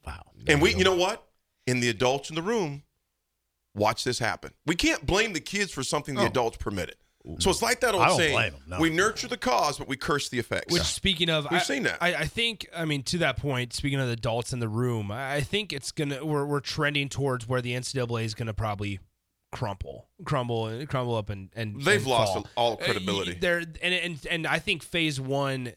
Wow. 0.06 0.22
And 0.46 0.62
we, 0.62 0.74
you 0.74 0.84
know 0.84 0.94
what? 0.94 1.26
In 1.66 1.80
the 1.80 1.88
adults 1.88 2.28
in 2.30 2.36
the 2.36 2.42
room, 2.42 2.84
watch 3.74 4.04
this 4.04 4.18
happen. 4.18 4.52
We 4.66 4.76
can't 4.76 5.04
blame 5.04 5.32
the 5.32 5.40
kids 5.40 5.72
for 5.72 5.82
something 5.82 6.14
the 6.14 6.22
Oh. 6.22 6.26
adults 6.26 6.56
permitted. 6.58 6.96
So 7.38 7.50
it's 7.50 7.60
like 7.60 7.80
that 7.80 7.94
old 7.94 8.16
saying: 8.16 8.52
no. 8.66 8.80
we 8.80 8.88
nurture 8.88 9.28
the 9.28 9.36
cause, 9.36 9.76
but 9.78 9.86
we 9.88 9.96
curse 9.96 10.30
the 10.30 10.38
effects. 10.38 10.72
Which, 10.72 10.82
speaking 10.84 11.28
of, 11.28 11.44
We've 11.50 11.60
I, 11.60 11.62
seen 11.62 11.82
that. 11.82 11.98
I, 12.00 12.14
I 12.14 12.24
think, 12.24 12.66
I 12.74 12.86
mean, 12.86 13.02
to 13.04 13.18
that 13.18 13.36
point, 13.36 13.74
speaking 13.74 14.00
of 14.00 14.06
the 14.06 14.14
adults 14.14 14.52
in 14.54 14.58
the 14.60 14.68
room, 14.68 15.10
I 15.10 15.42
think 15.42 15.72
it's 15.72 15.92
gonna 15.92 16.24
we're 16.24 16.46
we're 16.46 16.60
trending 16.60 17.08
towards 17.10 17.46
where 17.46 17.60
the 17.60 17.72
NCAA 17.74 18.24
is 18.24 18.34
gonna 18.34 18.54
probably 18.54 19.00
crumple, 19.52 20.08
crumble, 20.24 20.68
and 20.68 20.88
crumble 20.88 21.14
up, 21.14 21.28
and 21.28 21.50
and 21.54 21.82
They've 21.82 21.98
and 22.00 22.06
lost 22.06 22.32
fall. 22.32 22.46
all 22.56 22.72
Uh, 22.74 22.84
credibility. 22.84 23.32
y- 23.32 23.38
There 23.40 23.58
and 23.58 23.76
and 23.82 24.26
and 24.30 24.46
I 24.46 24.58
think 24.58 24.82
phase 24.82 25.20
one 25.20 25.72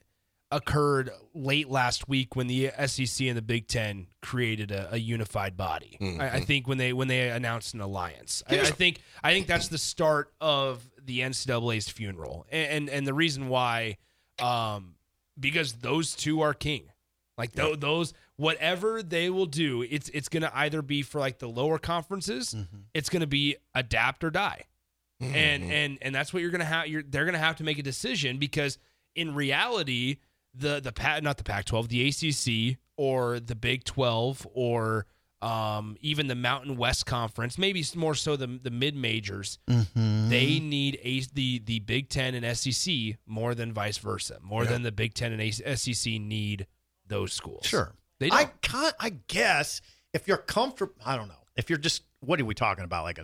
occurred 0.52 1.10
late 1.34 1.68
last 1.68 2.08
week 2.08 2.36
when 2.36 2.46
the 2.46 2.70
SEC 2.86 3.26
and 3.28 3.36
the 3.36 3.42
Big 3.42 3.68
Ten 3.68 4.06
created 4.22 4.70
a, 4.72 4.94
a 4.94 4.98
unified 4.98 5.58
body. 5.58 5.98
I, 6.00 6.06
I 6.06 6.08
Mm-hmm. 6.08 6.44
think 6.44 6.68
when 6.68 6.78
they 6.78 6.94
when 6.94 7.08
they 7.08 7.30
announced 7.30 7.74
an 7.74 7.82
alliance, 7.82 8.44
I, 8.48 8.60
I 8.60 8.66
think 8.66 9.02
I 9.24 9.34
think 9.34 9.48
that's 9.48 9.68
the 9.70 9.80
start 9.80 10.32
of 10.40 10.88
the 11.05 11.19
NCAA's 11.19 11.89
funeral, 11.89 12.45
and 12.51 12.72
and, 12.72 12.89
and 12.89 13.07
the 13.07 13.13
reason 13.13 13.50
why, 13.50 13.98
um, 14.39 14.95
because 15.39 15.74
those 15.74 16.15
two 16.15 16.41
are 16.41 16.53
king. 16.53 16.89
Like 17.38 17.53
tho- 17.53 17.75
those, 17.75 18.13
whatever 18.36 19.01
they 19.01 19.29
will 19.31 19.48
do, 19.48 19.81
it's 19.81 20.07
it's 20.10 20.29
gonna 20.29 20.51
either 20.53 20.83
be 20.83 21.01
for 21.01 21.19
like 21.19 21.39
the 21.39 21.48
lower 21.48 21.79
conferences, 21.79 22.55
it's 22.93 23.10
gonna 23.10 23.25
be 23.25 23.55
adapt 23.74 24.24
or 24.24 24.29
die, 24.29 24.65
and 25.19 25.63
and 25.63 25.98
and 26.01 26.13
that's 26.13 26.31
what 26.31 26.41
you're 26.41 26.51
gonna 26.51 26.63
have. 26.63 26.88
You're 26.88 27.01
they're 27.01 27.25
gonna 27.25 27.39
have 27.39 27.55
to 27.55 27.63
make 27.63 27.79
a 27.79 27.83
decision 27.83 28.38
because 28.38 28.77
in 29.15 29.33
reality, 29.33 30.17
the 30.53 30.79
the 30.79 30.91
pat 30.91 31.24
not 31.24 31.38
the 31.38 31.43
Pac-12, 31.43 31.88
the 31.88 32.72
ACC 32.72 32.77
or 32.98 33.39
the 33.39 33.55
Big 33.55 33.83
12 33.83 34.48
or 34.53 35.07
um, 35.44 35.98
even 36.02 36.28
the 36.28 36.36
Mountain 36.36 36.78
West 36.78 37.06
Conference, 37.06 37.58
maybe 37.58 37.84
more 37.96 38.16
so 38.16 38.36
the 38.36 38.48
the 38.48 38.72
mid 38.72 38.96
majors, 38.96 39.60
Mm-hmm. 39.70 40.30
they 40.30 40.60
need 40.60 41.00
a, 41.04 41.22
the 41.34 41.60
the 41.60 41.80
Big 41.80 42.10
Ten 42.10 42.34
and 42.36 42.58
SEC 42.58 43.18
more 43.26 43.54
than 43.56 43.74
vice 43.74 43.98
versa, 43.98 44.38
more 44.42 44.64
Yeah. 44.64 44.72
than 44.72 44.84
the 44.84 44.92
Big 44.92 45.14
Ten 45.14 45.32
and 45.34 45.42
A- 45.42 45.76
SEC 45.78 46.14
need 46.20 46.68
those 47.08 47.34
schools. 47.34 47.66
Sure. 47.66 47.94
They 48.20 48.30
I 48.30 48.44
don't. 48.46 48.62
can't, 48.62 48.96
I 49.00 49.10
guess 49.28 49.82
if 50.14 50.28
you're 50.28 50.38
comfortable, 50.38 50.94
I 51.06 51.18
don't 51.18 51.28
know. 51.28 51.34
If 51.58 51.70
you're 51.70 51.80
just, 51.80 52.04
what 52.22 52.40
are 52.40 52.46
we 52.46 52.54
talking 52.56 52.84
about? 52.86 53.04
Like 53.04 53.20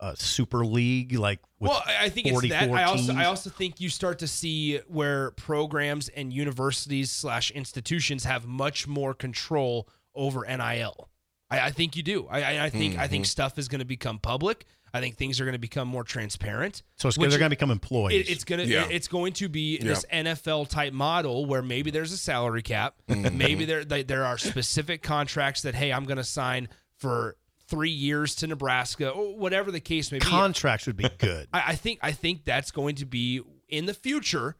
a 0.00 0.16
super 0.16 0.64
league, 0.66 1.12
like 1.12 1.38
with 1.60 1.70
well, 1.70 1.82
I 1.86 2.06
I 2.06 2.08
think 2.08 2.26
it's 2.26 2.40
that. 2.48 2.68
44 2.68 2.76
I 2.76 2.84
also? 2.84 3.14
I 3.14 3.24
also 3.26 3.50
think 3.50 3.80
you 3.80 3.88
start 3.88 4.18
to 4.20 4.26
see 4.26 4.78
where 4.88 5.30
programs 5.32 6.08
and 6.08 6.32
universities 6.32 7.10
slash 7.10 7.50
institutions 7.52 8.24
have 8.24 8.46
much 8.46 8.86
more 8.88 9.14
control 9.14 9.88
over 10.14 10.44
NIL. 10.46 11.08
I, 11.52 11.66
I 11.66 11.70
think 11.70 11.96
you 11.96 12.02
do. 12.02 12.26
I, 12.30 12.42
I, 12.42 12.64
I 12.64 12.70
think 12.70 12.94
I 12.94 13.02
Mm-hmm. 13.04 13.10
think 13.10 13.26
stuff 13.26 13.58
is 13.58 13.68
going 13.68 13.78
to 13.80 13.84
become 13.84 14.18
public. 14.18 14.64
I 14.94 15.00
think 15.00 15.16
things 15.16 15.40
are 15.40 15.44
going 15.44 15.54
to 15.54 15.58
become 15.58 15.88
more 15.88 16.04
transparent. 16.04 16.82
so 16.96 17.08
it's, 17.08 17.16
they're 17.16 17.28
going 17.30 17.40
to 17.42 17.48
become 17.48 17.70
employees. 17.70 18.28
It, 18.28 18.32
it's 18.32 18.44
gonna 18.44 18.64
Yeah. 18.64 18.86
it's 18.90 19.08
going 19.08 19.32
to 19.34 19.48
be 19.48 19.78
this 19.78 20.04
NFL 20.12 20.68
type 20.68 20.92
model 20.92 21.46
where 21.46 21.62
maybe 21.62 21.90
there's 21.90 22.12
a 22.12 22.16
salary 22.18 22.62
cap, 22.62 22.96
Mm-hmm. 23.08 23.36
maybe 23.38 23.64
there 23.64 23.84
they, 23.84 24.02
there 24.02 24.24
are 24.24 24.36
specific 24.38 25.02
contracts 25.02 25.62
that 25.62 25.74
hey 25.74 25.92
I'm 25.92 26.04
going 26.04 26.18
to 26.18 26.24
sign 26.24 26.68
for 26.98 27.36
three 27.68 27.90
years 27.90 28.34
to 28.36 28.46
Nebraska 28.46 29.08
or 29.08 29.34
whatever 29.38 29.70
the 29.70 29.80
case 29.80 30.12
may 30.12 30.18
be. 30.18 30.26
Contracts 30.26 30.86
would 30.86 30.96
be 30.98 31.08
good. 31.18 31.48
I, 31.54 31.62
I 31.68 31.74
think 31.74 31.98
I 32.02 32.12
think 32.12 32.44
that's 32.44 32.70
going 32.70 32.96
to 32.96 33.06
be 33.06 33.40
in 33.70 33.86
the 33.86 33.94
future. 33.94 34.56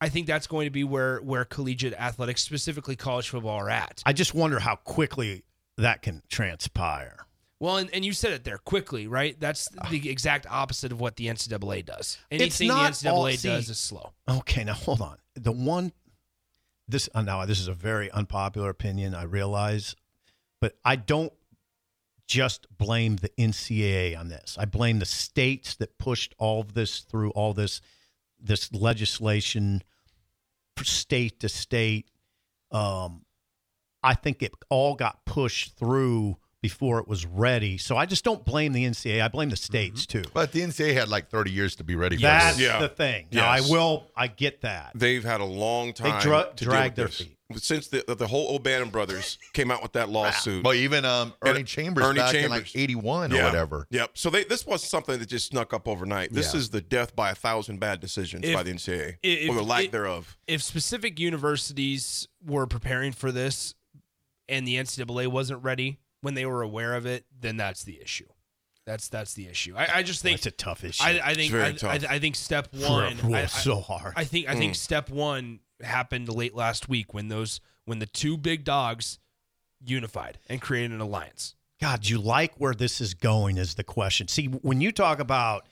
I 0.00 0.08
think 0.08 0.26
that's 0.26 0.46
going 0.48 0.66
to 0.66 0.70
be 0.70 0.82
where 0.82 1.18
where 1.18 1.44
collegiate 1.44 1.92
athletics, 1.94 2.42
specifically 2.42 2.96
college 2.96 3.28
football, 3.28 3.56
are 3.60 3.70
at. 3.70 4.02
I 4.04 4.12
just 4.14 4.34
wonder 4.34 4.58
how 4.58 4.74
quickly 4.76 5.44
that 5.80 6.02
can 6.02 6.22
transpire. 6.28 7.26
Well, 7.58 7.76
and, 7.76 7.90
and 7.92 8.04
you 8.04 8.14
said 8.14 8.32
it 8.32 8.44
there 8.44 8.56
quickly, 8.56 9.06
right? 9.06 9.38
That's 9.38 9.68
the 9.90 10.08
exact 10.08 10.46
opposite 10.48 10.92
of 10.92 11.00
what 11.00 11.16
the 11.16 11.26
NCAA 11.26 11.84
does. 11.84 12.18
Anything 12.30 12.68
the 12.68 12.74
NCAA 12.74 13.10
all- 13.12 13.24
does 13.26 13.68
is 13.68 13.78
slow. 13.78 14.12
Okay, 14.28 14.64
now 14.64 14.72
hold 14.72 15.02
on. 15.02 15.18
The 15.34 15.52
one, 15.52 15.92
this 16.88 17.08
uh, 17.14 17.22
now 17.22 17.44
this 17.44 17.60
is 17.60 17.68
a 17.68 17.74
very 17.74 18.10
unpopular 18.10 18.70
opinion. 18.70 19.14
I 19.14 19.24
realize, 19.24 19.94
but 20.60 20.76
I 20.84 20.96
don't 20.96 21.32
just 22.26 22.66
blame 22.78 23.16
the 23.16 23.28
NCAA 23.38 24.18
on 24.18 24.28
this. 24.28 24.56
I 24.58 24.64
blame 24.64 24.98
the 24.98 25.04
states 25.04 25.74
that 25.76 25.98
pushed 25.98 26.34
all 26.38 26.60
of 26.60 26.72
this 26.72 27.00
through 27.00 27.30
all 27.30 27.52
this 27.52 27.82
this 28.40 28.72
legislation, 28.72 29.82
state 30.82 31.40
to 31.40 31.48
state. 31.50 32.08
Um, 32.70 33.26
I 34.02 34.14
think 34.14 34.42
it 34.42 34.52
all 34.68 34.94
got 34.94 35.24
pushed 35.24 35.76
through 35.76 36.36
before 36.62 36.98
it 36.98 37.08
was 37.08 37.24
ready. 37.24 37.78
So 37.78 37.96
I 37.96 38.04
just 38.04 38.22
don't 38.22 38.44
blame 38.44 38.74
the 38.74 38.84
NCAA. 38.84 39.22
I 39.22 39.28
blame 39.28 39.48
the 39.48 39.56
states 39.56 40.04
too. 40.04 40.22
But 40.34 40.52
the 40.52 40.60
NCAA 40.60 40.92
had 40.92 41.08
like 41.08 41.30
30 41.30 41.50
years 41.50 41.74
to 41.76 41.84
be 41.84 41.96
ready 41.96 42.16
for 42.16 42.22
That's 42.22 42.56
this. 42.58 42.66
Yeah. 42.66 42.78
the 42.80 42.88
thing. 42.88 43.28
Now 43.32 43.48
I 43.48 43.60
will. 43.62 44.10
I 44.14 44.26
get 44.26 44.60
that. 44.62 44.92
They've 44.94 45.24
had 45.24 45.40
a 45.40 45.44
long 45.46 45.94
time 45.94 46.20
dra- 46.20 46.48
to 46.56 46.64
deal 46.64 46.70
dragged 46.72 46.90
with 46.90 46.96
their 46.96 47.06
this. 47.06 47.16
feet. 47.18 47.36
since 47.62 47.88
the 47.88 48.04
the 48.14 48.26
whole 48.26 48.54
O'Bannon 48.54 48.90
brothers 48.90 49.38
came 49.54 49.70
out 49.70 49.82
with 49.82 49.92
that 49.92 50.10
lawsuit. 50.10 50.62
Well, 50.62 50.74
even 50.74 51.06
um, 51.06 51.32
Ernie 51.42 51.60
Er- 51.62 51.64
Chambers 51.64 52.04
Ernie 52.04 52.18
back 52.20 52.34
in 52.34 52.42
Chambers. 52.42 52.58
like 52.74 52.76
81 52.76 53.32
or 53.32 53.42
whatever. 53.42 53.86
Yep. 53.90 54.10
So 54.18 54.28
they, 54.28 54.44
this 54.44 54.66
was 54.66 54.84
something 54.84 55.18
that 55.18 55.30
just 55.30 55.46
snuck 55.46 55.72
up 55.72 55.88
overnight. 55.88 56.30
This 56.30 56.52
Yeah. 56.52 56.58
is 56.60 56.68
the 56.68 56.82
death 56.82 57.16
by 57.16 57.30
a 57.30 57.34
thousand 57.34 57.80
bad 57.80 58.00
decisions 58.00 58.44
If- 58.44 58.54
by 58.54 58.62
the 58.64 58.72
NCAA, 58.72 59.16
if- 59.22 59.48
or 59.48 59.54
the 59.54 59.62
lack 59.62 59.86
if- 59.86 59.92
thereof. 59.92 60.36
if 60.46 60.62
specific 60.62 61.18
universities 61.18 62.28
were 62.44 62.66
preparing 62.66 63.12
for 63.12 63.32
this 63.32 63.74
and 64.50 64.66
the 64.68 64.74
NCAA 64.76 65.28
wasn't 65.28 65.62
ready 65.62 65.98
when 66.20 66.34
they 66.34 66.44
were 66.44 66.60
aware 66.62 66.94
of 66.94 67.06
it, 67.06 67.24
then 67.40 67.56
that's 67.56 67.82
the 67.84 68.00
issue. 68.02 68.26
That's 68.86 69.08
that's 69.08 69.34
the 69.34 69.46
issue. 69.46 69.74
I, 69.76 69.88
I 69.98 70.02
just 70.02 70.20
think 70.22 70.36
It's 70.38 70.46
a 70.46 70.50
tough 70.50 70.84
issue. 70.84 71.02
I, 71.04 71.20
I 71.22 71.34
think 71.34 71.52
very 71.52 71.64
I, 71.68 71.72
tough. 71.72 72.04
I, 72.08 72.14
I 72.14 72.18
think 72.18 72.34
step 72.34 72.68
one. 72.74 73.16
Whoa, 73.18 73.34
I, 73.36 73.42
I- 73.42 73.46
so 73.46 73.76
hard. 73.76 74.14
I 74.16 74.24
think 74.24 74.48
I 74.48 74.54
Mm. 74.54 74.58
think 74.58 74.74
step 74.74 75.08
one 75.10 75.60
happened 75.82 76.28
late 76.28 76.54
last 76.54 76.88
week 76.88 77.14
when 77.14 77.28
those 77.28 77.60
when 77.84 77.98
the 78.00 78.06
two 78.06 78.36
big 78.36 78.64
dogs 78.64 79.18
unified 79.82 80.38
and 80.48 80.60
created 80.60 80.92
an 80.92 81.00
alliance. 81.00 81.54
God, 81.80 82.06
you 82.06 82.18
like 82.18 82.54
where 82.56 82.74
this 82.74 83.00
is 83.00 83.14
going? 83.14 83.56
Is 83.58 83.74
the 83.74 83.84
question. 83.84 84.28
See, 84.28 84.46
when 84.46 84.80
you 84.80 84.92
talk 84.92 85.18
about 85.20 85.66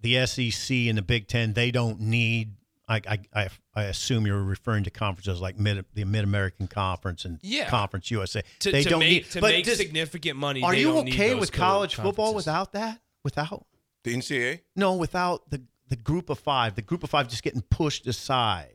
the 0.00 0.26
SEC 0.26 0.70
and 0.76 0.98
the 0.98 1.02
Big 1.02 1.28
Ten, 1.28 1.54
they 1.54 1.70
don't 1.70 2.00
need. 2.00 2.52
I 2.88 2.96
I, 3.06 3.18
I, 3.34 3.48
I 3.74 3.82
assume 3.84 4.26
you're 4.26 4.42
referring 4.42 4.84
to 4.84 4.90
conferences 4.90 5.40
like 5.40 5.58
mid, 5.58 5.84
the 5.94 6.04
Mid 6.04 6.24
American 6.24 6.66
Conference 6.68 7.24
and 7.24 7.38
Yeah. 7.42 7.68
Conference 7.68 8.10
USA. 8.10 8.42
To, 8.60 8.72
they 8.72 8.82
to 8.82 8.88
don't 8.90 9.00
make 9.00 9.08
need 9.10 9.30
to 9.32 9.40
but 9.40 9.50
make 9.50 9.64
does- 9.64 9.76
significant 9.76 10.36
money. 10.38 10.62
Are 10.62 10.72
they 10.72 10.80
you 10.80 10.86
don't 10.92 11.04
need 11.04 11.14
okay 11.14 11.30
those 11.30 11.40
with 11.40 11.52
college 11.52 11.94
football 11.96 12.34
without 12.34 12.72
that? 12.72 13.00
Without 13.24 13.66
The 14.04 14.14
NCAA. 14.14 14.60
no, 14.76 14.94
without 14.96 15.50
the 15.50 15.62
the 15.88 15.96
group 15.96 16.28
of 16.30 16.38
five. 16.38 16.74
The 16.74 16.82
group 16.82 17.02
of 17.02 17.10
five 17.10 17.28
just 17.28 17.42
getting 17.42 17.62
pushed 17.62 18.06
aside. 18.06 18.72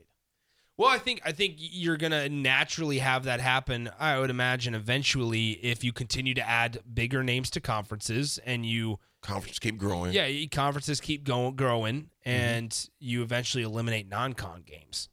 Well, 0.76 0.88
I 0.88 0.98
think 0.98 1.22
I 1.24 1.30
think 1.30 1.54
you're 1.58 1.96
gonna 1.96 2.28
naturally 2.28 2.98
have 2.98 3.24
that 3.24 3.40
happen. 3.40 3.88
I 4.00 4.18
would 4.18 4.30
imagine 4.30 4.74
eventually 4.74 5.52
if 5.52 5.84
you 5.84 5.92
continue 5.92 6.34
to 6.34 6.48
add 6.48 6.80
bigger 6.92 7.22
names 7.22 7.50
to 7.50 7.60
conferences 7.60 8.38
and 8.44 8.66
you 8.66 8.98
Conferences 9.24 9.58
keep 9.58 9.78
growing. 9.78 10.12
yeah 10.12 10.28
conferences 10.52 11.00
keep 11.00 11.24
going 11.24 11.56
growing 11.56 12.10
Mm-hmm. 12.26 12.30
and 12.30 12.88
you 13.00 13.22
eventually 13.22 13.64
eliminate 13.64 14.08
non-con 14.08 14.62
games. 14.66 15.08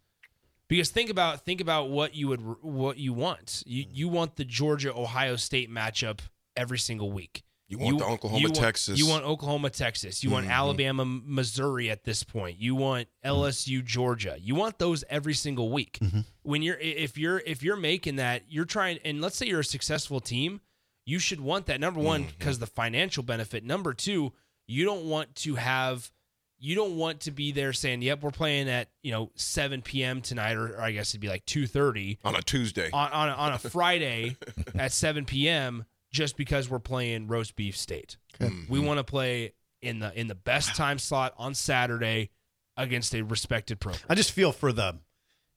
Because 0.68 0.90
think 0.90 1.10
about 1.10 1.44
think 1.46 1.60
about 1.60 1.90
what 1.90 2.16
you 2.16 2.28
would 2.30 2.42
what 2.62 2.98
you 2.98 3.14
want. 3.14 3.64
You 3.66 3.84
Mm-hmm. 3.86 3.96
you 3.96 4.08
want 4.10 4.36
the 4.38 4.46
Georgia 4.46 4.94
Ohio 4.94 5.36
State 5.36 5.70
matchup 5.70 6.20
every 6.56 6.78
single 6.80 7.12
week. 7.12 7.44
You 7.68 7.78
want 7.78 8.00
the 8.00 8.06
Oklahoma, 8.06 8.42
you 8.42 8.48
want- 8.48 8.56
Texas. 8.58 9.00
You 9.00 9.08
want 9.08 9.24
Oklahoma, 9.24 9.70
Texas. 9.70 10.24
You 10.26 10.30
want 10.30 10.46
Mhm. 10.46 10.52
Alabama, 10.52 11.06
Missouri 11.06 11.90
at 11.90 12.04
this 12.04 12.22
point. 12.24 12.60
You 12.60 12.76
want 12.76 13.08
LSU, 13.24 13.82
Georgia. 13.82 14.36
You 14.40 14.56
want 14.56 14.78
those 14.78 15.06
every 15.10 15.34
single 15.34 15.72
week. 15.72 15.98
When 16.44 16.62
you're 16.64 16.78
if 16.80 17.18
you're 17.18 17.40
if 17.46 17.64
you're 17.64 17.78
making 17.78 18.18
that, 18.18 18.44
you're 18.50 18.66
trying 18.66 19.00
and 19.06 19.22
let's 19.22 19.38
say 19.38 19.48
you're 19.48 19.62
a 19.62 19.66
successful 19.66 20.20
team, 20.20 20.60
you 21.06 21.20
should 21.20 21.42
want 21.42 21.66
that 21.68 21.80
number 21.80 22.00
one 22.00 22.22
mm-hmm. 22.22 22.38
because 22.38 22.60
the 22.60 22.68
financial 22.68 23.24
benefit. 23.24 23.64
Number 23.64 23.94
two, 23.94 24.34
you 24.68 24.86
don't 24.86 25.06
want 25.06 25.36
to 25.36 25.56
have 25.56 26.12
you 26.64 26.76
don't 26.76 26.96
want 26.96 27.22
to 27.22 27.32
be 27.32 27.52
there 27.52 27.74
saying, 27.74 28.04
"Yep, 28.04 28.22
we're 28.22 28.32
playing 28.32 28.70
at 28.70 28.90
you 29.02 29.12
know 29.12 29.32
7 29.36 29.82
p.m. 29.82 30.22
tonight," 30.22 30.54
or, 30.54 30.76
or 30.76 30.82
I 30.82 30.92
guess 30.92 31.12
it'd 31.12 31.22
be 31.22 31.28
like 31.28 31.46
2:30 31.46 32.20
on 32.24 32.36
a 32.36 32.42
Tuesday. 32.42 32.90
on 32.92 33.12
on 33.12 33.30
a, 33.30 33.32
on 33.32 33.54
a 33.54 33.60
Friday 33.60 34.38
at 34.76 34.92
7 34.92 35.26
p.m. 35.26 35.86
just 36.12 36.38
because 36.38 36.70
we're 36.70 36.80
playing 36.80 37.28
roast 37.28 37.56
beef 37.56 37.76
state. 37.76 38.18
We 38.40 38.48
mm-hmm. 38.48 38.86
want 38.86 39.00
to 39.00 39.04
play 39.04 39.54
in 39.82 40.00
the 40.00 40.18
in 40.18 40.28
the 40.28 40.36
best 40.36 40.76
time 40.76 41.00
slot 41.00 41.34
on 41.38 41.56
Saturday 41.56 42.30
against 42.78 43.16
a 43.16 43.24
respected 43.24 43.80
program. 43.80 44.04
I 44.08 44.16
just 44.16 44.32
feel 44.32 44.52
for 44.52 44.72
the 44.72 45.00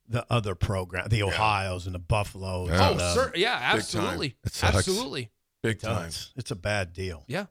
the 0.08 0.24
other 0.30 0.54
program, 0.54 1.08
the 1.08 1.22
Ohio's 1.22 1.86
and 1.86 1.94
the 1.94 1.98
Buffaloes. 2.00 2.70
Yeah. 2.70 2.90
Oh, 2.90 2.94
the- 2.94 3.14
sir, 3.14 3.32
yeah, 3.34 3.58
absolutely, 3.60 4.36
absolutely. 4.62 5.30
Big 5.64 5.80
time. 5.80 6.08
It's, 6.08 6.30
it's 6.36 6.50
a 6.50 6.56
bad 6.56 6.92
deal. 6.92 7.24
Yeah. 7.26 7.46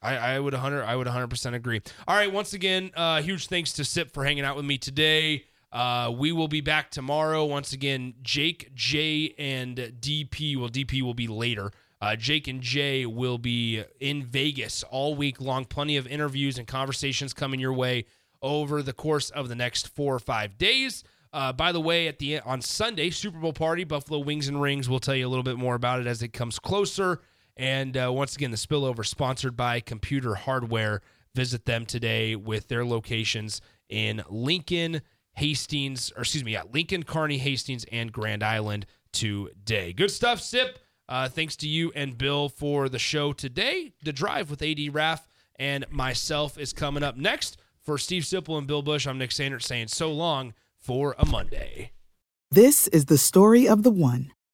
I, 0.00 0.16
I 0.16 0.38
would 0.38 0.52
100 0.52 0.84
I 0.84 0.94
would 0.94 1.06
100% 1.08 1.54
agree. 1.54 1.80
All 2.06 2.14
right, 2.14 2.32
once 2.32 2.52
again, 2.52 2.92
uh, 2.94 3.22
huge 3.22 3.48
thanks 3.48 3.72
to 3.74 3.84
Sip 3.84 4.12
for 4.12 4.24
hanging 4.24 4.44
out 4.44 4.54
with 4.54 4.64
me 4.64 4.78
today. 4.78 5.44
Uh, 5.72 6.12
we 6.16 6.30
will 6.30 6.46
be 6.46 6.60
back 6.60 6.90
tomorrow. 6.90 7.44
Once 7.44 7.72
again, 7.72 8.14
Jake, 8.22 8.72
Jay, 8.74 9.34
and 9.36 9.76
DP. 9.76 10.56
Well, 10.56 10.68
DP 10.68 11.02
will 11.02 11.14
be 11.14 11.26
later. 11.26 11.72
Uh, 12.00 12.14
Jake 12.14 12.46
and 12.46 12.60
Jay 12.60 13.04
will 13.04 13.38
be 13.38 13.82
in 13.98 14.22
Vegas 14.22 14.84
all 14.84 15.16
week 15.16 15.40
long. 15.40 15.64
Plenty 15.64 15.96
of 15.96 16.06
interviews 16.06 16.58
and 16.58 16.68
conversations 16.68 17.34
coming 17.34 17.58
your 17.58 17.72
way 17.72 18.04
over 18.42 18.82
the 18.82 18.92
course 18.92 19.30
of 19.30 19.48
the 19.48 19.56
next 19.56 19.88
four 19.88 20.14
or 20.14 20.18
five 20.20 20.56
days. 20.56 21.02
Uh, 21.32 21.52
by 21.52 21.72
the 21.72 21.80
way, 21.80 22.06
at 22.06 22.18
the 22.18 22.38
on 22.40 22.60
Sunday, 22.60 23.10
Super 23.10 23.38
Bowl 23.38 23.52
party, 23.52 23.82
Buffalo 23.82 24.20
Wings 24.20 24.46
and 24.46 24.62
Rings. 24.62 24.88
We'll 24.88 25.00
tell 25.00 25.16
you 25.16 25.26
a 25.26 25.30
little 25.30 25.42
bit 25.42 25.56
more 25.56 25.74
about 25.74 26.00
it 26.00 26.06
as 26.06 26.22
it 26.22 26.32
comes 26.32 26.58
closer. 26.58 27.20
And 27.56 27.96
uh, 27.96 28.12
once 28.12 28.36
again, 28.36 28.50
the 28.50 28.56
spillover 28.56 29.04
sponsored 29.04 29.56
by 29.56 29.80
Computer 29.80 30.34
Hardware. 30.34 31.00
Visit 31.34 31.64
them 31.64 31.86
today 31.86 32.36
with 32.36 32.68
their 32.68 32.84
locations 32.84 33.60
in 33.88 34.22
Lincoln, 34.28 35.02
Hastings, 35.34 36.12
or 36.16 36.22
excuse 36.22 36.44
me, 36.44 36.52
yeah, 36.52 36.62
Lincoln, 36.72 37.02
Kearney, 37.02 37.38
Hastings, 37.38 37.84
and 37.92 38.12
Grand 38.12 38.42
Island 38.42 38.86
today. 39.12 39.92
Good 39.92 40.10
stuff, 40.10 40.40
Sip. 40.40 40.78
Uh, 41.08 41.28
thanks 41.28 41.56
to 41.56 41.68
you 41.68 41.92
and 41.94 42.18
Bill 42.18 42.48
for 42.48 42.88
the 42.88 42.98
show 42.98 43.32
today. 43.32 43.92
The 44.02 44.12
drive 44.12 44.50
with 44.50 44.62
AD 44.62 44.92
Raff 44.92 45.28
and 45.58 45.84
myself 45.90 46.58
is 46.58 46.72
coming 46.72 47.02
up 47.02 47.16
next. 47.16 47.58
For 47.80 47.98
Steve 47.98 48.24
Sipple 48.24 48.58
and 48.58 48.66
Bill 48.66 48.82
Bush, 48.82 49.06
I'm 49.06 49.18
Nick 49.18 49.30
Sanders 49.30 49.64
saying 49.64 49.88
so 49.88 50.10
long 50.10 50.54
for 50.76 51.14
a 51.18 51.24
Monday. 51.24 51.92
This 52.50 52.88
is 52.88 53.04
the 53.04 53.18
story 53.18 53.68
of 53.68 53.84
the 53.84 53.90
one. 53.90 54.32